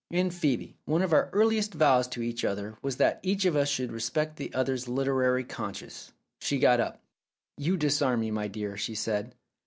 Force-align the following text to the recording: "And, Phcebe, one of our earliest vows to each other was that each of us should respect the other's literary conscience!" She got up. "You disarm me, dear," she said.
"And, 0.09 0.31
Phcebe, 0.31 0.73
one 0.85 1.03
of 1.03 1.13
our 1.13 1.29
earliest 1.31 1.75
vows 1.75 2.07
to 2.07 2.23
each 2.23 2.43
other 2.43 2.75
was 2.81 2.95
that 2.97 3.19
each 3.21 3.45
of 3.45 3.55
us 3.55 3.69
should 3.69 3.91
respect 3.91 4.37
the 4.37 4.51
other's 4.51 4.87
literary 4.87 5.43
conscience!" 5.43 6.11
She 6.41 6.57
got 6.57 6.79
up. 6.79 7.03
"You 7.55 7.77
disarm 7.77 8.21
me, 8.21 8.47
dear," 8.47 8.77
she 8.77 8.95
said. 8.95 9.35